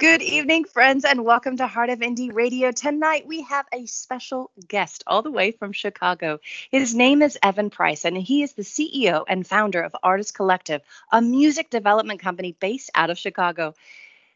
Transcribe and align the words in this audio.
Good 0.00 0.22
evening, 0.22 0.64
friends, 0.64 1.04
and 1.04 1.26
welcome 1.26 1.58
to 1.58 1.66
Heart 1.66 1.90
of 1.90 1.98
Indie 1.98 2.32
Radio. 2.32 2.72
Tonight 2.72 3.26
we 3.26 3.42
have 3.42 3.66
a 3.70 3.84
special 3.84 4.50
guest 4.66 5.04
all 5.06 5.20
the 5.20 5.30
way 5.30 5.52
from 5.52 5.72
Chicago. 5.72 6.40
His 6.70 6.94
name 6.94 7.20
is 7.20 7.36
Evan 7.42 7.68
Price, 7.68 8.06
and 8.06 8.16
he 8.16 8.42
is 8.42 8.54
the 8.54 8.62
CEO 8.62 9.24
and 9.28 9.46
founder 9.46 9.82
of 9.82 9.94
Artist 10.02 10.32
Collective, 10.32 10.80
a 11.12 11.20
music 11.20 11.68
development 11.68 12.20
company 12.20 12.56
based 12.58 12.90
out 12.94 13.10
of 13.10 13.18
Chicago. 13.18 13.74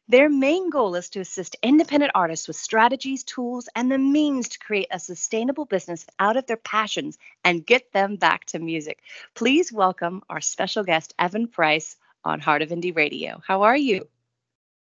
Their 0.06 0.28
main 0.28 0.68
goal 0.68 0.96
is 0.96 1.08
to 1.08 1.20
assist 1.20 1.56
independent 1.62 2.12
artists 2.14 2.46
with 2.46 2.58
strategies, 2.58 3.24
tools, 3.24 3.66
and 3.74 3.90
the 3.90 3.96
means 3.96 4.50
to 4.50 4.58
create 4.58 4.88
a 4.90 5.00
sustainable 5.00 5.64
business 5.64 6.04
out 6.18 6.36
of 6.36 6.44
their 6.44 6.58
passions 6.58 7.16
and 7.42 7.64
get 7.64 7.90
them 7.90 8.16
back 8.16 8.44
to 8.48 8.58
music. 8.58 8.98
Please 9.32 9.72
welcome 9.72 10.22
our 10.28 10.42
special 10.42 10.84
guest, 10.84 11.14
Evan 11.18 11.48
Price, 11.48 11.96
on 12.22 12.40
Heart 12.40 12.60
of 12.60 12.68
Indie 12.68 12.94
Radio. 12.94 13.40
How 13.46 13.62
are 13.62 13.76
you? 13.76 14.08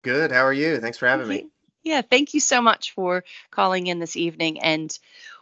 Good. 0.05 0.31
How 0.31 0.45
are 0.45 0.53
you? 0.53 0.79
Thanks 0.79 0.99
for 0.99 1.09
having 1.09 1.27
me. 1.27 1.49
Yeah, 1.83 2.03
thank 2.03 2.35
you 2.35 2.41
so 2.41 2.61
much 2.61 2.93
for 2.93 3.25
calling 3.51 3.87
in 3.87 3.99
this 3.99 4.17
evening. 4.17 4.61
And 4.61 4.97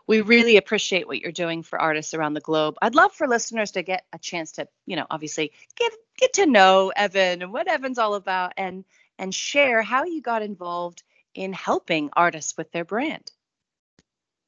we 0.06 0.20
really 0.20 0.56
appreciate 0.56 1.06
what 1.06 1.18
you're 1.18 1.32
doing 1.32 1.64
for 1.64 1.80
artists 1.80 2.14
around 2.14 2.34
the 2.34 2.40
globe. 2.40 2.76
I'd 2.80 2.94
love 2.94 3.12
for 3.12 3.26
listeners 3.26 3.72
to 3.72 3.82
get 3.82 4.04
a 4.12 4.18
chance 4.18 4.52
to, 4.52 4.68
you 4.86 4.94
know, 4.94 5.06
obviously 5.10 5.52
get 5.76 5.92
get 6.16 6.32
to 6.34 6.46
know 6.46 6.92
Evan 6.94 7.42
and 7.42 7.52
what 7.52 7.68
Evan's 7.68 7.98
all 7.98 8.14
about 8.14 8.52
and 8.56 8.84
and 9.18 9.34
share 9.34 9.82
how 9.82 10.04
you 10.04 10.22
got 10.22 10.42
involved 10.42 11.02
in 11.34 11.52
helping 11.52 12.10
artists 12.12 12.56
with 12.56 12.70
their 12.70 12.84
brand. 12.84 13.32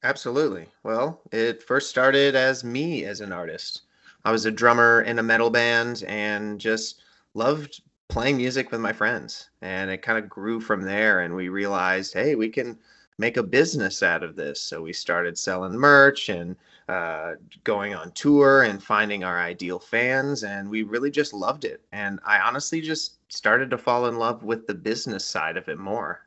Absolutely. 0.03 0.67
Well, 0.83 1.21
it 1.31 1.61
first 1.61 1.89
started 1.89 2.35
as 2.35 2.63
me 2.63 3.03
as 3.03 3.19
an 3.19 3.33
artist. 3.33 3.81
I 4.23 4.31
was 4.31 4.45
a 4.45 4.51
drummer 4.51 5.01
in 5.01 5.19
a 5.19 5.23
metal 5.23 5.49
band 5.49 6.03
and 6.07 6.59
just 6.59 7.01
loved 7.33 7.81
playing 8.09 8.37
music 8.37 8.71
with 8.71 8.79
my 8.79 8.93
friends 8.93 9.49
and 9.61 9.89
it 9.89 10.01
kind 10.01 10.17
of 10.17 10.29
grew 10.29 10.59
from 10.59 10.81
there 10.81 11.21
and 11.21 11.35
we 11.35 11.49
realized 11.49 12.13
hey 12.13 12.35
we 12.35 12.47
can 12.47 12.77
make 13.17 13.37
a 13.37 13.43
business 13.43 14.03
out 14.03 14.23
of 14.23 14.35
this. 14.35 14.61
So 14.61 14.81
we 14.81 14.93
started 14.93 15.37
selling 15.37 15.73
merch 15.73 16.29
and 16.29 16.55
uh, 16.89 17.33
going 17.63 17.95
on 17.95 18.11
tour 18.11 18.63
and 18.63 18.83
finding 18.83 19.23
our 19.23 19.39
ideal 19.39 19.79
fans 19.79 20.43
and 20.43 20.69
we 20.69 20.83
really 20.83 21.09
just 21.09 21.33
loved 21.33 21.65
it. 21.65 21.81
And 21.91 22.19
i 22.25 22.39
honestly 22.39 22.81
just 22.81 23.17
started 23.33 23.69
to 23.71 23.77
fall 23.77 24.07
in 24.07 24.17
love 24.17 24.43
with 24.43 24.67
the 24.67 24.73
business 24.73 25.25
side 25.25 25.57
of 25.57 25.67
it 25.69 25.79
more. 25.79 26.21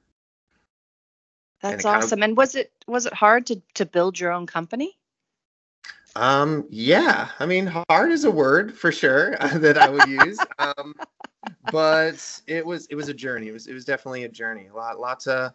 That's 1.60 1.84
and 1.84 1.96
awesome. 1.96 2.20
Kind 2.20 2.22
of, 2.22 2.28
and 2.28 2.36
was 2.36 2.54
it 2.54 2.72
was 2.86 3.06
it 3.06 3.12
hard 3.12 3.46
to 3.46 3.60
to 3.74 3.84
build 3.84 4.18
your 4.18 4.32
own 4.32 4.46
company? 4.46 4.96
Um 6.16 6.66
yeah. 6.70 7.28
I 7.38 7.46
mean 7.46 7.66
hard 7.88 8.10
is 8.10 8.24
a 8.24 8.30
word 8.30 8.76
for 8.76 8.90
sure 8.90 9.36
that 9.54 9.78
i 9.78 9.88
would 9.88 10.08
use. 10.08 10.38
Um 10.58 10.94
but 11.72 12.40
it 12.46 12.64
was 12.64 12.86
it 12.86 12.94
was 12.94 13.08
a 13.08 13.14
journey. 13.14 13.48
It 13.48 13.52
was 13.52 13.66
it 13.66 13.74
was 13.74 13.84
definitely 13.84 14.24
a 14.24 14.28
journey. 14.28 14.68
A 14.68 14.74
lot 14.74 14.98
lots 14.98 15.26
of 15.26 15.52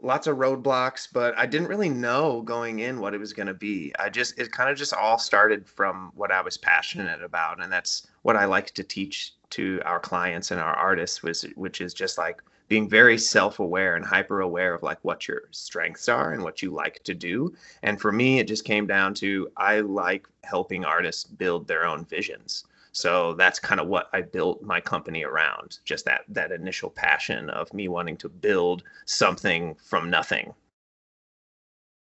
lots 0.00 0.26
of 0.26 0.36
roadblocks, 0.36 1.08
but 1.12 1.36
I 1.36 1.46
didn't 1.46 1.68
really 1.68 1.88
know 1.88 2.42
going 2.42 2.80
in 2.80 3.00
what 3.00 3.14
it 3.14 3.18
was 3.18 3.32
going 3.32 3.48
to 3.48 3.54
be. 3.54 3.92
I 3.98 4.08
just 4.08 4.38
it 4.38 4.52
kind 4.52 4.70
of 4.70 4.76
just 4.76 4.94
all 4.94 5.18
started 5.18 5.66
from 5.66 6.12
what 6.14 6.30
I 6.30 6.40
was 6.40 6.56
passionate 6.56 7.22
about, 7.22 7.62
and 7.62 7.72
that's 7.72 8.06
what 8.22 8.36
I 8.36 8.44
like 8.44 8.72
to 8.72 8.84
teach 8.84 9.34
to 9.50 9.80
our 9.84 9.98
clients 9.98 10.50
and 10.50 10.60
our 10.60 10.74
artists, 10.74 11.22
was 11.22 11.42
which 11.56 11.80
is 11.80 11.94
just 11.94 12.18
like 12.18 12.42
being 12.68 12.88
very 12.88 13.16
self-aware 13.16 13.96
and 13.96 14.04
hyper 14.04 14.40
aware 14.42 14.74
of 14.74 14.82
like 14.82 14.98
what 15.02 15.26
your 15.26 15.42
strengths 15.50 16.06
are 16.08 16.32
and 16.32 16.42
what 16.42 16.60
you 16.60 16.70
like 16.70 17.02
to 17.04 17.14
do. 17.14 17.54
And 17.82 17.98
for 17.98 18.12
me, 18.12 18.38
it 18.38 18.46
just 18.46 18.64
came 18.64 18.86
down 18.86 19.14
to 19.14 19.48
I 19.56 19.80
like 19.80 20.28
helping 20.44 20.84
artists 20.84 21.24
build 21.24 21.66
their 21.66 21.86
own 21.86 22.04
visions. 22.04 22.64
So 22.98 23.34
that's 23.34 23.60
kind 23.60 23.80
of 23.80 23.86
what 23.86 24.08
I 24.12 24.22
built 24.22 24.60
my 24.60 24.80
company 24.80 25.22
around, 25.22 25.78
just 25.84 26.06
that 26.06 26.22
that 26.30 26.50
initial 26.50 26.90
passion 26.90 27.48
of 27.48 27.72
me 27.72 27.86
wanting 27.86 28.16
to 28.18 28.28
build 28.28 28.82
something 29.04 29.76
from 29.88 30.10
nothing. 30.10 30.52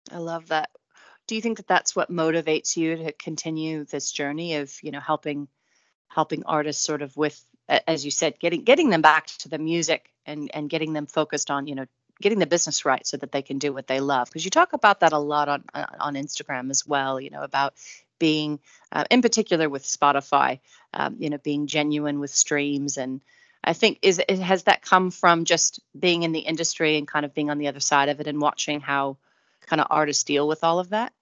I 0.09 0.19
love 0.19 0.47
that. 0.47 0.69
Do 1.27 1.35
you 1.35 1.41
think 1.41 1.57
that 1.57 1.67
that's 1.67 1.97
what 1.97 2.09
motivates 2.09 2.77
you 2.77 2.95
to 2.95 3.11
continue 3.11 3.83
this 3.83 4.09
journey 4.09 4.55
of, 4.55 4.73
you 4.81 4.91
know, 4.91 5.01
helping 5.01 5.49
helping 6.07 6.45
artists 6.45 6.85
sort 6.85 7.01
of 7.01 7.17
with 7.17 7.43
as 7.67 8.05
you 8.05 8.11
said, 8.11 8.39
getting 8.39 8.63
getting 8.63 8.89
them 8.89 9.01
back 9.01 9.27
to 9.39 9.49
the 9.49 9.57
music 9.57 10.13
and 10.25 10.49
and 10.53 10.69
getting 10.69 10.93
them 10.93 11.07
focused 11.07 11.51
on, 11.51 11.67
you 11.67 11.75
know, 11.75 11.87
getting 12.21 12.39
the 12.39 12.47
business 12.47 12.85
right 12.85 13.05
so 13.05 13.17
that 13.17 13.33
they 13.33 13.41
can 13.41 13.59
do 13.59 13.73
what 13.73 13.87
they 13.87 13.99
love 13.99 14.29
because 14.29 14.45
you 14.45 14.51
talk 14.51 14.71
about 14.71 15.01
that 15.01 15.11
a 15.11 15.19
lot 15.19 15.49
on 15.49 15.63
on 15.99 16.15
Instagram 16.15 16.69
as 16.69 16.87
well 16.87 17.19
you 17.19 17.29
know 17.29 17.43
about 17.43 17.73
being, 18.25 18.59
uh, 18.91 19.03
in 19.11 19.21
particular 19.21 19.69
with 19.69 19.83
Spotify, 19.83 20.59
um, 20.95 21.15
you 21.19 21.29
know, 21.29 21.37
being 21.37 21.67
genuine 21.67 22.19
with 22.19 22.31
streams. 22.31 22.97
And 22.97 23.21
I 23.63 23.73
think 23.73 23.99
is 24.01 24.19
has 24.27 24.63
that 24.63 24.81
come 24.81 25.11
from 25.11 25.45
just 25.45 25.79
being 25.99 26.23
in 26.23 26.31
the 26.31 26.39
industry 26.39 26.97
and 26.97 27.07
kind 27.07 27.23
of 27.23 27.35
being 27.35 27.51
on 27.51 27.59
the 27.59 27.67
other 27.67 27.79
side 27.79 28.09
of 28.09 28.19
it 28.19 28.25
and 28.25 28.41
watching 28.41 28.79
how 28.79 29.17
kind 29.67 29.79
of 29.79 29.85
artists 29.91 30.23
deal 30.23 30.47
with 30.47 30.63
all 30.63 30.79
of 30.79 30.89
that? 30.89 31.13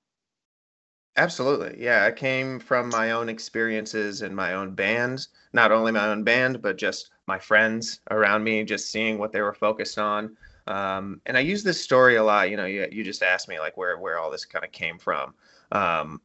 Absolutely. 1.17 1.75
Yeah, 1.83 2.05
I 2.05 2.11
came 2.11 2.57
from 2.57 2.87
my 2.87 3.11
own 3.11 3.27
experiences 3.27 4.21
in 4.21 4.33
my 4.33 4.53
own 4.53 4.73
band, 4.73 5.27
not 5.51 5.73
only 5.73 5.91
my 5.91 6.07
own 6.07 6.23
band, 6.23 6.61
but 6.61 6.77
just 6.77 7.11
my 7.27 7.37
friends 7.37 7.99
around 8.11 8.45
me, 8.45 8.63
just 8.63 8.91
seeing 8.91 9.17
what 9.17 9.33
they 9.33 9.41
were 9.41 9.53
focused 9.53 9.99
on. 9.99 10.37
Um, 10.67 11.19
and 11.25 11.35
I 11.35 11.41
use 11.41 11.63
this 11.63 11.81
story 11.81 12.15
a 12.15 12.23
lot. 12.23 12.49
You 12.49 12.55
know, 12.55 12.65
you, 12.65 12.87
you 12.89 13.03
just 13.03 13.23
asked 13.23 13.49
me 13.49 13.59
like 13.59 13.75
where 13.75 13.97
where 13.97 14.17
all 14.19 14.31
this 14.31 14.45
kind 14.45 14.63
of 14.63 14.71
came 14.71 14.97
from. 14.97 15.33
Um, 15.73 16.21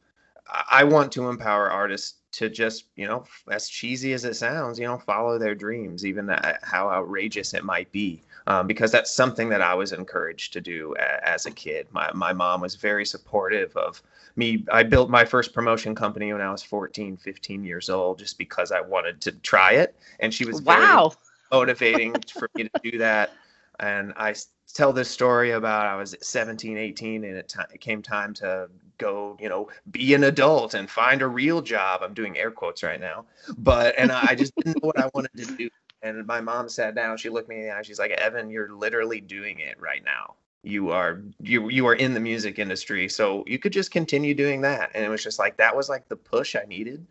I 0.69 0.83
want 0.83 1.11
to 1.13 1.29
empower 1.29 1.69
artists 1.69 2.19
to 2.31 2.49
just, 2.49 2.85
you 2.95 3.07
know, 3.07 3.23
as 3.49 3.67
cheesy 3.67 4.13
as 4.13 4.25
it 4.25 4.35
sounds, 4.35 4.79
you 4.79 4.85
know, 4.85 4.97
follow 4.97 5.37
their 5.37 5.55
dreams, 5.55 6.05
even 6.05 6.29
how 6.61 6.89
outrageous 6.89 7.53
it 7.53 7.63
might 7.63 7.91
be, 7.91 8.21
um, 8.47 8.67
because 8.67 8.91
that's 8.91 9.11
something 9.11 9.49
that 9.49 9.61
I 9.61 9.73
was 9.73 9.91
encouraged 9.93 10.53
to 10.53 10.61
do 10.61 10.95
a, 10.99 11.27
as 11.27 11.45
a 11.45 11.51
kid. 11.51 11.87
My, 11.91 12.11
my 12.13 12.33
mom 12.33 12.61
was 12.61 12.75
very 12.75 13.05
supportive 13.05 13.75
of 13.75 14.01
me. 14.35 14.65
I 14.71 14.83
built 14.83 15.09
my 15.09 15.25
first 15.25 15.53
promotion 15.53 15.95
company 15.95 16.31
when 16.31 16.41
I 16.41 16.51
was 16.51 16.63
14, 16.63 17.17
15 17.17 17.63
years 17.63 17.89
old, 17.89 18.19
just 18.19 18.37
because 18.37 18.71
I 18.71 18.81
wanted 18.81 19.21
to 19.21 19.31
try 19.31 19.73
it. 19.73 19.95
And 20.19 20.33
she 20.33 20.45
was 20.45 20.61
wow. 20.61 21.13
motivating 21.51 22.15
for 22.33 22.49
me 22.55 22.69
to 22.69 22.91
do 22.91 22.97
that. 22.99 23.31
And 23.79 24.13
I 24.17 24.35
tell 24.73 24.93
this 24.93 25.09
story 25.09 25.51
about 25.51 25.87
I 25.87 25.95
was 25.95 26.15
17, 26.21 26.77
18, 26.77 27.23
and 27.23 27.37
it, 27.37 27.49
t- 27.49 27.59
it 27.73 27.81
came 27.81 28.01
time 28.01 28.33
to 28.35 28.69
go, 28.99 29.37
you 29.39 29.49
know, 29.49 29.69
be 29.89 30.13
an 30.13 30.23
adult 30.23 30.75
and 30.75 30.89
find 30.89 31.23
a 31.23 31.27
real 31.27 31.61
job. 31.61 32.01
I'm 32.03 32.13
doing 32.13 32.37
air 32.37 32.51
quotes 32.51 32.83
right 32.83 32.99
now, 32.99 33.25
but 33.57 33.95
and 33.97 34.11
I 34.11 34.35
just 34.35 34.53
didn't 34.55 34.83
know 34.83 34.87
what 34.87 34.99
I 34.99 35.09
wanted 35.13 35.31
to 35.37 35.45
do. 35.57 35.69
And 36.03 36.25
my 36.27 36.39
mom 36.39 36.69
sat 36.69 36.95
down. 36.95 37.17
She 37.17 37.29
looked 37.29 37.49
me 37.49 37.55
in 37.57 37.61
the 37.63 37.75
eye. 37.75 37.81
She's 37.81 37.99
like, 37.99 38.11
"Evan, 38.11 38.49
you're 38.49 38.71
literally 38.71 39.19
doing 39.19 39.59
it 39.59 39.79
right 39.79 40.03
now. 40.05 40.35
You 40.61 40.91
are 40.91 41.21
you 41.41 41.69
you 41.69 41.87
are 41.87 41.95
in 41.95 42.13
the 42.13 42.19
music 42.19 42.59
industry, 42.59 43.09
so 43.09 43.43
you 43.47 43.57
could 43.57 43.73
just 43.73 43.91
continue 43.91 44.35
doing 44.35 44.61
that." 44.61 44.91
And 44.93 45.03
it 45.03 45.09
was 45.09 45.23
just 45.23 45.39
like 45.39 45.57
that 45.57 45.75
was 45.75 45.89
like 45.89 46.07
the 46.07 46.15
push 46.15 46.55
I 46.55 46.65
needed 46.65 47.05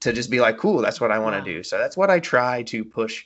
to 0.00 0.12
just 0.12 0.30
be 0.30 0.40
like, 0.40 0.58
"Cool, 0.58 0.82
that's 0.82 1.00
what 1.00 1.10
I 1.10 1.18
want 1.18 1.34
to 1.34 1.40
wow. 1.40 1.56
do." 1.56 1.62
So 1.62 1.78
that's 1.78 1.96
what 1.96 2.10
I 2.10 2.20
try 2.20 2.62
to 2.64 2.84
push 2.84 3.24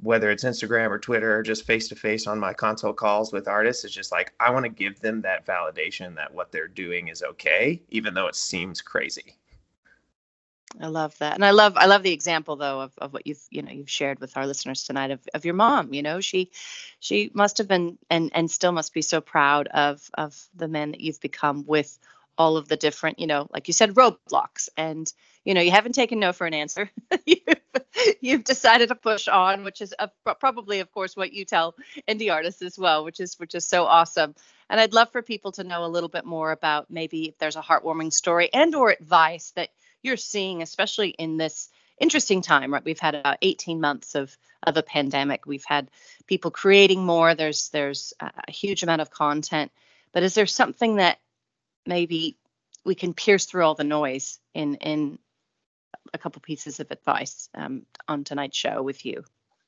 whether 0.00 0.30
it's 0.30 0.44
Instagram 0.44 0.90
or 0.90 0.98
Twitter 0.98 1.36
or 1.36 1.42
just 1.42 1.66
face 1.66 1.88
to 1.88 1.96
face 1.96 2.26
on 2.26 2.38
my 2.38 2.52
consult 2.52 2.96
calls 2.96 3.32
with 3.32 3.48
artists, 3.48 3.84
it's 3.84 3.94
just 3.94 4.12
like 4.12 4.32
I 4.40 4.50
want 4.50 4.64
to 4.64 4.70
give 4.70 5.00
them 5.00 5.22
that 5.22 5.46
validation 5.46 6.14
that 6.16 6.32
what 6.32 6.52
they're 6.52 6.68
doing 6.68 7.08
is 7.08 7.22
okay, 7.22 7.82
even 7.90 8.14
though 8.14 8.26
it 8.26 8.36
seems 8.36 8.80
crazy. 8.80 9.36
I 10.80 10.88
love 10.88 11.16
that. 11.18 11.34
And 11.34 11.44
I 11.44 11.52
love 11.52 11.76
I 11.76 11.86
love 11.86 12.02
the 12.02 12.12
example 12.12 12.56
though 12.56 12.80
of, 12.80 12.92
of 12.98 13.12
what 13.12 13.26
you've 13.26 13.42
you 13.50 13.62
know 13.62 13.70
you've 13.70 13.90
shared 13.90 14.18
with 14.20 14.36
our 14.36 14.46
listeners 14.46 14.84
tonight 14.84 15.12
of, 15.12 15.20
of 15.32 15.44
your 15.44 15.54
mom. 15.54 15.94
You 15.94 16.02
know, 16.02 16.20
she 16.20 16.50
she 16.98 17.30
must 17.32 17.58
have 17.58 17.68
been 17.68 17.98
and 18.10 18.30
and 18.34 18.50
still 18.50 18.72
must 18.72 18.92
be 18.92 19.02
so 19.02 19.20
proud 19.20 19.68
of 19.68 20.10
of 20.14 20.48
the 20.54 20.68
men 20.68 20.90
that 20.90 21.00
you've 21.00 21.20
become 21.20 21.64
with 21.66 21.96
all 22.38 22.56
of 22.56 22.68
the 22.68 22.76
different, 22.76 23.18
you 23.18 23.26
know, 23.26 23.46
like 23.52 23.68
you 23.68 23.74
said, 23.74 23.94
roadblocks. 23.94 24.68
And, 24.76 25.12
you 25.44 25.54
know, 25.54 25.60
you 25.60 25.70
haven't 25.70 25.94
taken 25.94 26.18
no 26.18 26.32
for 26.32 26.46
an 26.46 26.54
answer. 26.54 26.90
you've, 27.26 27.40
you've 28.20 28.44
decided 28.44 28.88
to 28.88 28.94
push 28.94 29.28
on, 29.28 29.64
which 29.64 29.80
is 29.80 29.94
a, 29.98 30.10
probably, 30.34 30.80
of 30.80 30.92
course, 30.92 31.16
what 31.16 31.32
you 31.32 31.44
tell 31.44 31.74
indie 32.08 32.32
artists 32.32 32.62
as 32.62 32.78
well, 32.78 33.04
which 33.04 33.20
is 33.20 33.38
which 33.38 33.54
is 33.54 33.66
so 33.66 33.84
awesome. 33.84 34.34
And 34.70 34.80
I'd 34.80 34.92
love 34.92 35.12
for 35.12 35.22
people 35.22 35.52
to 35.52 35.64
know 35.64 35.84
a 35.84 35.88
little 35.88 36.08
bit 36.08 36.24
more 36.24 36.50
about 36.52 36.90
maybe 36.90 37.28
if 37.28 37.38
there's 37.38 37.56
a 37.56 37.62
heartwarming 37.62 38.12
story 38.12 38.48
and 38.52 38.74
or 38.74 38.90
advice 38.90 39.52
that 39.56 39.70
you're 40.02 40.16
seeing, 40.16 40.62
especially 40.62 41.10
in 41.10 41.36
this 41.36 41.68
interesting 41.98 42.42
time, 42.42 42.72
right? 42.72 42.84
We've 42.84 42.98
had 42.98 43.14
about 43.14 43.38
18 43.42 43.80
months 43.80 44.14
of 44.14 44.36
of 44.62 44.76
a 44.76 44.82
pandemic. 44.82 45.46
We've 45.46 45.64
had 45.64 45.90
people 46.26 46.50
creating 46.50 47.04
more. 47.04 47.34
There's 47.34 47.68
there's 47.68 48.12
a 48.20 48.50
huge 48.50 48.82
amount 48.82 49.02
of 49.02 49.10
content. 49.10 49.72
But 50.12 50.22
is 50.22 50.34
there 50.34 50.46
something 50.46 50.96
that 50.96 51.18
maybe 51.86 52.36
we 52.84 52.94
can 52.94 53.14
pierce 53.14 53.46
through 53.46 53.64
all 53.64 53.74
the 53.74 53.84
noise 53.84 54.38
in 54.54 54.76
in 54.76 55.18
a 56.12 56.18
couple 56.18 56.40
pieces 56.40 56.80
of 56.80 56.90
advice 56.90 57.48
um, 57.54 57.82
on 58.08 58.24
tonight's 58.24 58.56
show 58.56 58.82
with 58.82 59.04
you. 59.04 59.24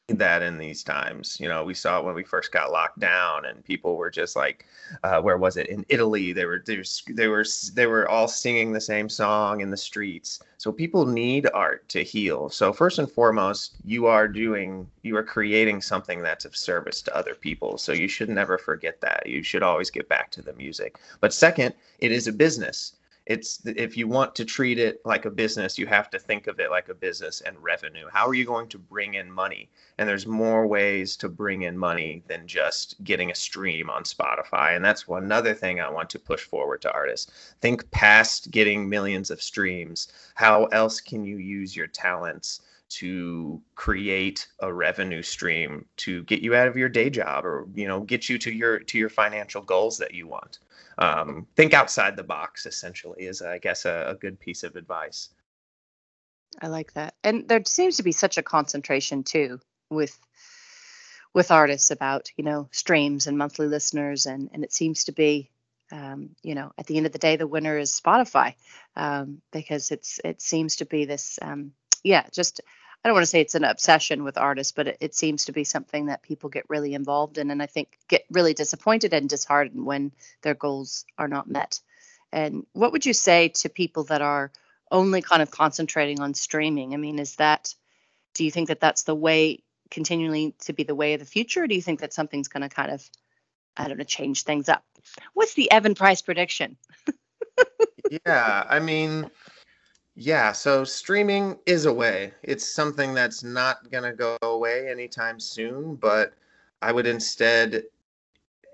that 0.09 0.41
in 0.41 0.57
these 0.57 0.85
times. 0.85 1.37
You 1.41 1.49
know, 1.49 1.65
we 1.65 1.75
saw 1.75 1.99
it 1.99 2.05
when 2.05 2.15
we 2.15 2.23
first 2.23 2.53
got 2.53 2.71
locked 2.71 3.01
down, 3.01 3.45
and 3.45 3.65
people 3.65 3.97
were 3.97 4.11
just 4.11 4.37
like, 4.37 4.65
uh, 5.03 5.21
"Where 5.21 5.37
was 5.37 5.57
it? 5.57 5.67
In 5.69 5.85
Italy, 5.89 6.33
they 6.33 6.45
were 6.45 6.63
they 6.65 6.77
were 6.77 6.85
they 7.09 7.27
were 7.27 7.45
they 7.75 7.87
were 7.87 8.09
all 8.09 8.29
singing 8.29 8.73
the 8.73 8.81
same 8.81 9.09
song 9.09 9.61
in 9.63 9.71
the 9.71 9.77
streets." 9.77 10.41
So 10.59 10.71
people 10.71 11.07
need 11.07 11.49
art 11.53 11.89
to 11.91 12.05
heal. 12.05 12.49
So 12.51 12.73
first 12.73 12.99
and 13.01 13.11
foremost, 13.11 13.77
you 13.85 14.07
are 14.07 14.29
doing 14.29 14.89
you 15.03 15.17
are 15.17 15.25
creating 15.25 15.81
something 15.81 16.23
that's 16.23 16.45
of 16.45 16.57
service 16.57 17.03
to 17.03 17.17
other 17.17 17.35
people. 17.35 17.77
So 17.79 17.93
you 17.93 18.09
should 18.09 18.29
never 18.29 18.59
forget 18.59 19.01
that. 19.01 19.27
You 19.27 19.43
should 19.43 19.63
always 19.65 19.91
get 19.91 20.09
back 20.09 20.31
to 20.33 20.43
the 20.43 20.53
music. 20.53 20.99
But 21.21 21.35
second, 21.35 21.75
it 21.99 22.13
is 22.13 22.29
a 22.29 22.33
business 22.33 22.93
it's 23.27 23.61
if 23.67 23.97
you 23.97 24.07
want 24.07 24.35
to 24.37 24.45
treat 24.45 24.79
it 24.79 25.01
like 25.05 25.25
a 25.25 25.31
business 25.31 25.77
you 25.77 25.87
have 25.87 26.09
to 26.09 26.19
think 26.19 26.47
of 26.47 26.61
it 26.61 26.71
like 26.71 26.89
a 26.89 26.95
business 26.95 27.41
and 27.41 27.57
revenue. 27.61 28.07
How 28.13 28.27
are 28.29 28.35
you 28.35 28.45
going 28.45 28.69
to 28.69 28.79
bring 28.79 29.15
in 29.15 29.31
money? 29.31 29.69
And 29.99 30.09
there's 30.09 30.27
more 30.27 30.67
ways 30.67 31.17
to 31.19 31.29
bring 31.29 31.63
in 31.63 31.77
money 31.77 32.23
than 32.29 32.47
just 32.47 33.03
getting 33.03 33.31
a 33.31 33.35
stream 33.35 33.91
on 33.91 34.05
spotify. 34.05 34.77
And 34.77 34.85
that's 34.85 35.09
one 35.09 35.25
another 35.25 35.55
thing 35.55 35.81
i 35.81 35.91
want 35.91 36.09
to 36.11 36.19
push 36.19 36.43
forward 36.43 36.81
to 36.83 36.93
artists. 36.93 37.55
Think 37.61 37.91
past 37.91 38.51
getting 38.51 38.89
millions 38.89 39.31
of 39.31 39.43
streams. 39.43 40.09
How 40.35 40.67
else 40.67 41.01
can 41.01 41.25
you 41.25 41.39
use 41.39 41.75
your 41.75 41.89
talents 41.89 42.61
to 42.89 43.61
create 43.75 44.47
a 44.61 44.73
revenue 44.73 45.23
stream 45.23 45.85
to 45.97 46.23
get 46.25 46.41
you 46.41 46.55
out 46.55 46.69
of 46.69 46.77
your 46.77 46.89
day 46.89 47.11
job 47.11 47.45
or 47.45 47.67
you 47.75 47.89
know 47.89 48.01
get 48.01 48.29
you 48.29 48.39
to 48.39 48.53
your 48.53 48.79
to 48.79 48.99
your 48.99 49.09
financial 49.09 49.63
goals 49.63 49.99
that 49.99 50.15
you 50.15 50.27
want. 50.27 50.59
Um, 50.99 51.47
think 51.57 51.75
outside 51.75 52.17
the 52.17 52.23
box 52.23 52.65
essentially 52.65 53.25
is 53.25 53.43
i 53.43 53.59
guess 53.59 53.85
a, 53.85 54.07
a 54.09 54.15
good 54.15 54.41
piece 54.41 54.63
of 54.63 54.77
advice. 54.77 55.31
I 56.61 56.69
like 56.69 56.95
that. 56.95 57.15
And 57.23 57.47
there 57.49 57.63
seems 57.67 57.99
to 57.99 58.03
be 58.03 58.13
such 58.13 58.39
a 58.39 58.43
concentration 58.43 59.25
too 59.25 59.61
with 59.91 60.19
with 61.35 61.51
artists 61.51 61.91
about 61.91 62.31
you 62.37 62.45
know 62.45 62.69
streams 62.73 63.27
and 63.27 63.37
monthly 63.37 63.67
listeners 63.67 64.27
and 64.27 64.49
and 64.53 64.65
it 64.65 64.73
seems 64.73 65.05
to 65.05 65.13
be 65.13 65.51
um, 65.93 66.31
you 66.43 66.55
know 66.55 66.73
at 66.79 66.87
the 66.87 66.97
end 66.97 67.05
of 67.05 67.13
the 67.13 67.19
day 67.19 67.37
the 67.37 67.47
winner 67.47 67.77
is 67.77 68.01
spotify 68.01 68.55
um, 68.97 69.43
because 69.53 69.91
it's 69.91 70.19
it 70.25 70.41
seems 70.41 70.77
to 70.77 70.87
be 70.87 71.05
this 71.05 71.39
um, 71.43 71.73
yeah 72.07 72.25
just 72.33 72.61
I 73.05 73.09
don't 73.09 73.15
want 73.15 73.23
to 73.23 73.31
say 73.31 73.41
it's 73.41 73.55
an 73.55 73.63
obsession 73.63 74.25
with 74.25 74.37
artists, 74.37 74.73
but 74.73 74.89
it, 74.89 74.97
it, 75.01 75.15
seems 75.15 75.45
to 75.45 75.53
be 75.53 75.63
something 75.63 76.07
that 76.07 76.23
people 76.23 76.51
get 76.51 76.69
really 76.69 76.93
involved 76.93 77.39
in, 77.39 77.53
and 77.53 77.63
I 77.63 77.67
think 77.67 77.97
get 78.09 78.25
really 78.33 78.53
disappointed 78.53 79.15
and 79.15 79.29
disheartened 79.29 79.87
when 79.87 80.11
their 80.43 80.55
goals 80.55 81.05
are 81.17 81.29
not 81.29 81.49
met. 81.49 81.79
And 82.33 82.67
what 82.73 82.91
would 82.91 83.07
you 83.07 83.13
say 83.13 83.49
to 83.49 83.69
people 83.69 84.05
that 84.05 84.23
are 84.23 84.51
only 84.91 85.23
kind 85.23 85.41
of 85.41 85.53
concentrating 85.53 86.21
on 86.21 86.35
streaming? 86.35 86.95
I 86.95 86.97
mean, 86.97 87.21
is 87.21 87.37
that 87.37 87.75
do 88.35 88.45
you 88.45 88.51
think 88.51 88.69
that 88.69 88.81
that's 88.81 89.05
the 89.05 89.15
way 89.15 89.63
continually 89.89 90.57
to 90.65 90.73
be 90.73 90.83
the 90.83 90.95
way 90.95 91.15
of 91.15 91.21
the 91.21 91.27
future, 91.27 91.63
or 91.63 91.67
do 91.69 91.77
you 91.77 91.83
think 91.83 92.01
that 92.01 92.13
something's 92.13 92.49
going 92.49 92.69
to 92.69 92.75
kind 92.75 92.91
of 92.91 93.09
I 93.77 93.87
don't 93.87 93.99
know 93.99 94.05
change 94.05 94.43
things 94.43 94.69
up? 94.69 94.85
What's 95.33 95.55
the 95.55 95.71
Evan 95.71 95.95
Price 95.95 96.23
prediction? 96.23 96.77
yeah, 98.27 98.67
I 98.69 98.81
mean 98.81 99.31
yeah, 100.19 100.53
so 100.53 100.83
streaming 100.83 101.59
is 101.67 101.85
a 101.85 101.93
way. 101.93 102.33
It's 102.43 102.67
something 102.67 103.13
that's 103.13 103.45
not 103.45 103.91
going 103.91 104.05
to 104.05 104.15
go 104.15 104.39
away 104.41 104.89
anytime 104.89 105.39
soon, 105.39 105.95
but 105.95 106.33
I 106.81 106.91
would 106.91 107.07
instead 107.07 107.85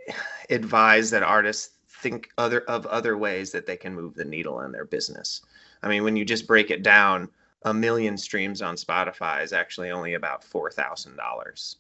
advise 0.51 1.11
that 1.11 1.25
artists 1.25 1.71
think 1.89 2.31
other 2.39 2.61
of 2.63 2.87
other 2.87 3.17
ways 3.19 3.51
that 3.53 3.67
they 3.67 3.77
can 3.77 3.95
move 3.95 4.15
the 4.15 4.25
needle 4.25 4.61
in 4.61 4.71
their 4.71 4.85
business. 4.85 5.43
I 5.83 5.89
mean, 5.89 6.05
when 6.05 6.17
you 6.17 6.25
just 6.25 6.47
break 6.47 6.71
it 6.71 6.85
down, 6.85 7.29
a 7.65 7.75
million 7.75 8.17
streams 8.17 8.63
on 8.63 8.77
Spotify 8.77 9.43
is 9.43 9.53
actually 9.53 9.91
only 9.91 10.15
about 10.15 10.45
$4,000. 10.45 11.77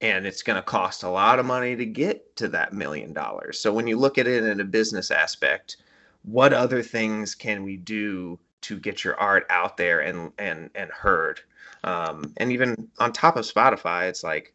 And 0.00 0.26
it's 0.26 0.42
going 0.42 0.56
to 0.56 0.62
cost 0.62 1.02
a 1.02 1.08
lot 1.08 1.38
of 1.38 1.46
money 1.46 1.76
to 1.76 1.86
get 1.86 2.34
to 2.36 2.48
that 2.48 2.72
million 2.72 3.12
dollars. 3.12 3.58
So 3.58 3.72
when 3.72 3.86
you 3.86 3.98
look 3.98 4.16
at 4.16 4.26
it 4.26 4.42
in 4.42 4.60
a 4.60 4.64
business 4.64 5.10
aspect, 5.10 5.76
what 6.22 6.52
other 6.52 6.82
things 6.82 7.34
can 7.34 7.62
we 7.62 7.76
do 7.76 8.38
to 8.62 8.78
get 8.78 9.04
your 9.04 9.18
art 9.18 9.46
out 9.50 9.76
there 9.76 10.00
and 10.00 10.32
and 10.38 10.70
and 10.74 10.90
heard. 10.90 11.40
Um, 11.84 12.32
and 12.36 12.52
even 12.52 12.88
on 12.98 13.12
top 13.12 13.36
of 13.36 13.44
Spotify, 13.44 14.08
it's 14.08 14.22
like 14.22 14.54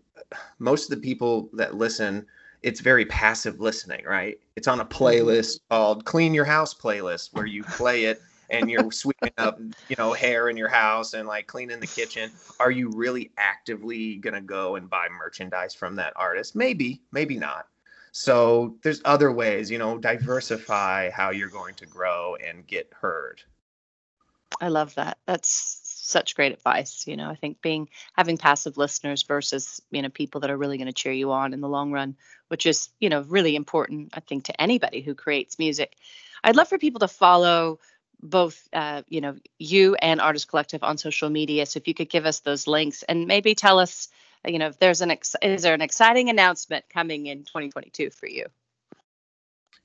most 0.59 0.85
of 0.85 0.95
the 0.95 1.01
people 1.01 1.49
that 1.53 1.75
listen, 1.75 2.25
it's 2.63 2.79
very 2.79 3.05
passive 3.05 3.59
listening, 3.59 4.05
right? 4.05 4.39
It's 4.55 4.67
on 4.67 4.79
a 4.79 4.85
mm-hmm. 4.85 5.03
playlist 5.03 5.59
called 5.69 6.05
"Clean 6.05 6.33
Your 6.33 6.45
House" 6.45 6.73
playlist 6.73 7.33
where 7.33 7.45
you 7.45 7.63
play 7.63 8.05
it 8.05 8.21
and 8.49 8.69
you're 8.69 8.91
sweeping 8.91 9.33
up, 9.37 9.59
you 9.89 9.95
know, 9.97 10.13
hair 10.13 10.49
in 10.49 10.57
your 10.57 10.69
house 10.69 11.13
and 11.13 11.27
like 11.27 11.47
cleaning 11.47 11.79
the 11.79 11.87
kitchen. 11.87 12.31
Are 12.59 12.71
you 12.71 12.89
really 12.89 13.31
actively 13.37 14.15
gonna 14.15 14.41
go 14.41 14.75
and 14.75 14.89
buy 14.89 15.07
merchandise 15.09 15.75
from 15.75 15.95
that 15.97 16.13
artist? 16.15 16.55
Maybe, 16.55 17.01
maybe 17.11 17.37
not. 17.37 17.67
So 18.11 18.77
there's 18.81 19.01
other 19.05 19.31
ways, 19.31 19.69
you 19.69 19.77
know, 19.77 19.97
diversify 19.99 21.11
how 21.11 21.29
you're 21.29 21.49
going 21.49 21.75
to 21.75 21.85
grow 21.85 22.35
and 22.35 22.65
get 22.65 22.91
heard. 22.91 23.43
I 24.59 24.69
love 24.69 24.95
that. 24.95 25.17
That's 25.25 25.81
such 25.83 26.35
great 26.35 26.53
advice. 26.53 27.05
You 27.05 27.17
know, 27.17 27.29
I 27.29 27.35
think 27.35 27.61
being 27.61 27.89
having 28.13 28.37
passive 28.37 28.77
listeners 28.77 29.23
versus, 29.23 29.81
you 29.91 30.01
know, 30.01 30.09
people 30.09 30.41
that 30.41 30.49
are 30.49 30.57
really 30.57 30.77
going 30.77 30.87
to 30.87 30.93
cheer 30.93 31.11
you 31.11 31.31
on 31.31 31.53
in 31.53 31.61
the 31.61 31.69
long 31.69 31.91
run, 31.91 32.15
which 32.47 32.65
is, 32.65 32.89
you 32.99 33.09
know, 33.09 33.21
really 33.21 33.55
important, 33.55 34.09
I 34.13 34.21
think, 34.21 34.45
to 34.45 34.61
anybody 34.61 35.01
who 35.01 35.15
creates 35.15 35.59
music. 35.59 35.95
I'd 36.43 36.55
love 36.55 36.69
for 36.69 36.77
people 36.77 36.99
to 36.99 37.07
follow 37.07 37.79
both 38.21 38.67
uh, 38.73 39.03
you 39.07 39.21
know 39.21 39.35
you 39.59 39.95
and 39.95 40.19
artist 40.19 40.47
collective 40.47 40.83
on 40.83 40.97
social 40.97 41.29
media 41.29 41.65
so 41.65 41.77
if 41.77 41.87
you 41.87 41.93
could 41.93 42.09
give 42.09 42.25
us 42.25 42.39
those 42.39 42.67
links 42.67 43.03
and 43.03 43.27
maybe 43.27 43.53
tell 43.53 43.79
us 43.79 44.07
you 44.45 44.57
know 44.57 44.67
if 44.67 44.79
there's 44.79 45.01
an 45.01 45.11
ex- 45.11 45.35
is 45.41 45.61
there 45.61 45.73
an 45.73 45.81
exciting 45.81 46.29
announcement 46.29 46.85
coming 46.89 47.27
in 47.27 47.43
2022 47.43 48.09
for 48.09 48.27
you 48.27 48.45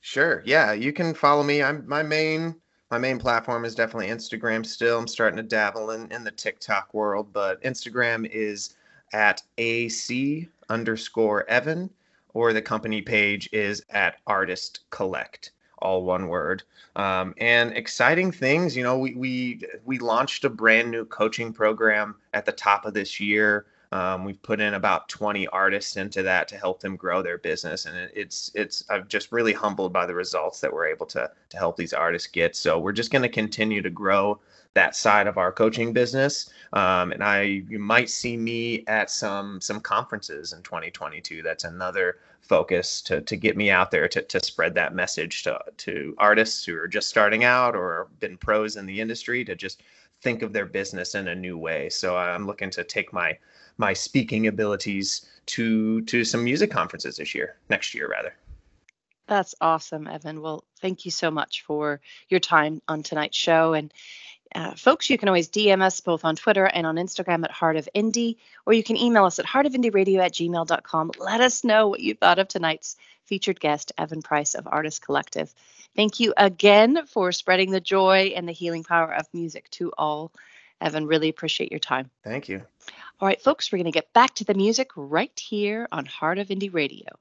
sure 0.01 0.43
yeah 0.47 0.73
you 0.73 0.93
can 0.93 1.15
follow 1.15 1.43
me 1.43 1.63
i'm 1.63 1.87
my 1.87 2.03
main 2.03 2.55
my 2.93 2.99
main 2.99 3.19
platform 3.19 3.65
is 3.65 3.75
definitely 3.75 4.09
Instagram 4.09 4.67
still. 4.67 4.99
I'm 4.99 5.09
starting 5.09 5.39
to 5.39 5.43
dabble 5.43 5.93
in, 5.93 6.13
in 6.13 6.25
the 6.25 6.31
TikTok 6.31 6.93
world, 6.93 7.33
but 7.33 7.61
Instagram 7.63 8.29
is 8.31 8.75
at 9.15 9.43
AC 9.57 10.47
underscore 10.69 11.49
Evan, 11.49 11.89
or 12.35 12.53
the 12.53 12.61
company 12.61 13.01
page 13.01 13.49
is 13.51 13.83
at 13.89 14.17
Artist 14.27 14.81
Collect, 14.91 15.53
all 15.79 16.05
one 16.05 16.29
word. 16.29 16.65
Um, 16.95 17.33
and 17.39 17.73
exciting 17.73 18.31
things, 18.31 18.77
you 18.77 18.83
know, 18.83 18.99
we, 18.99 19.15
we 19.15 19.63
we 19.87 19.99
launched 19.99 20.45
a 20.45 20.51
brand 20.51 20.91
new 20.91 21.07
coaching 21.07 21.51
program 21.51 22.17
at 22.35 22.45
the 22.45 22.53
top 22.53 22.85
of 22.85 22.93
this 22.93 23.19
year. 23.19 23.65
Um, 23.93 24.25
we've 24.25 24.41
put 24.41 24.59
in 24.59 24.75
about 24.75 25.11
20 25.11 25.47
artists 25.49 25.97
into 25.97 26.23
that 26.23 26.49
to 26.49 26.57
help 26.57 26.81
them 26.81 26.97
grow 26.97 27.21
their 27.23 27.37
business, 27.37 27.85
and 27.85 28.11
it's 28.15 28.51
it's 28.55 28.85
I'm 28.89 29.07
just 29.07 29.31
really 29.33 29.53
humbled 29.53 29.93
by 29.93 30.07
the 30.07 30.15
results 30.15 30.61
that 30.61 30.73
we're 30.73 30.87
able 30.87 31.07
to 31.07 31.31
to 31.51 31.57
help 31.59 31.77
these 31.77 31.93
artists 31.93 32.27
get. 32.27 32.57
So 32.57 32.79
we're 32.79 32.93
just 32.93 33.11
going 33.11 33.23
to 33.23 33.29
continue 33.29 33.83
to 33.83 33.91
grow 33.91 34.41
that 34.75 34.97
side 34.97 35.27
of 35.27 35.37
our 35.37 35.53
coaching 35.53 35.93
business, 35.93 36.49
um, 36.73 37.13
and 37.13 37.23
I 37.23 37.43
you 37.43 37.79
might 37.79 38.09
see 38.09 38.37
me 38.37 38.83
at 38.87 39.11
some 39.11 39.61
some 39.61 39.81
conferences 39.81 40.55
in 40.55 40.63
2022. 40.63 41.43
That's 41.43 41.65
another 41.65 42.17
focus 42.41 43.03
to 43.03 43.21
to 43.21 43.37
get 43.37 43.59
me 43.59 43.71
out 43.71 43.91
there 43.91 44.09
to 44.09 44.23
to 44.23 44.41
spread 44.43 44.75
that 44.75 44.95
message 44.95 45.43
to 45.43 45.59
to 45.77 46.15
artists 46.17 46.65
who 46.65 46.77
are 46.79 46.89
just 46.89 47.09
starting 47.11 47.45
out 47.45 47.77
or 47.77 48.09
been 48.21 48.39
pros 48.39 48.77
in 48.77 48.87
the 48.87 49.01
industry 49.01 49.45
to 49.45 49.55
just 49.55 49.83
think 50.23 50.43
of 50.43 50.53
their 50.53 50.67
business 50.67 51.15
in 51.15 51.29
a 51.29 51.35
new 51.35 51.59
way. 51.59 51.89
So 51.89 52.17
I'm 52.17 52.47
looking 52.47 52.71
to 52.71 52.85
take 52.85 53.13
my 53.13 53.37
my 53.79 53.93
speaking 53.93 54.47
abilities 54.47 55.27
to 55.47 56.03
to 56.03 56.25
some 56.25 56.45
music 56.45 56.71
conferences 56.71 57.17
this 57.17 57.35
year, 57.35 57.57
next 57.69 57.95
year 57.95 58.09
rather. 58.09 58.35
That's 59.27 59.55
awesome, 59.61 60.07
Evan. 60.07 60.41
Well, 60.43 60.65
thank 60.81 61.05
you 61.05 61.11
so 61.11 61.31
much 61.31 61.63
for 61.63 62.01
your 62.29 62.41
time 62.41 62.83
on 62.89 63.03
tonight's 63.03 63.37
show. 63.37 63.73
And 63.73 63.93
uh, 64.55 64.75
folks, 64.75 65.09
you 65.11 65.19
can 65.19 65.29
always 65.29 65.49
DM 65.49 65.83
us 65.83 66.01
both 66.01 66.25
on 66.25 66.37
Twitter 66.37 66.65
and 66.65 66.87
on 66.87 66.97
Instagram 66.97 67.45
at 67.45 67.51
Heart 67.51 67.77
of 67.77 67.89
Indie, 67.95 68.37
or 68.67 68.73
you 68.73 68.83
can 68.83 68.97
email 68.97 69.25
us 69.25 69.39
at 69.39 69.47
heartofindieradio 69.47 70.19
at 70.19 70.33
gmail.com. 70.33 71.11
Let 71.19 71.41
us 71.41 71.65
know 71.65 71.89
what 71.89 72.01
you 72.01 72.15
thought 72.15 72.39
of 72.39 72.49
tonight's 72.49 72.97
featured 73.25 73.61
guest, 73.61 73.93
Evan 73.97 74.23
Price 74.23 74.55
of 74.55 74.69
Artist 74.71 75.03
Collective. 75.03 75.55
Thank 75.97 76.21
you 76.21 76.35
again 76.37 77.07
for 77.07 77.33
spreading 77.33 77.71
the 77.71 77.81
joy 77.81 78.33
and 78.37 78.49
the 78.49 78.53
healing 78.53 78.85
power 78.85 79.13
of 79.13 79.27
music 79.33 79.69
to 79.71 79.93
all. 79.97 80.33
Evan, 80.81 81.07
really 81.07 81.29
appreciate 81.29 81.71
your 81.71 81.79
time. 81.79 82.11
Thank 82.25 82.49
you. 82.49 82.63
All 83.21 83.29
right, 83.29 83.41
folks, 83.41 83.71
we're 83.71 83.79
going 83.79 83.85
to 83.85 83.93
get 83.93 84.13
back 84.13 84.35
to 84.37 84.45
the 84.45 84.55
music 84.55 84.91
right 84.97 85.39
here 85.39 85.87
on 85.93 86.07
Heart 86.07 86.39
of 86.39 86.49
Indie 86.49 86.75
Radio. 86.75 87.07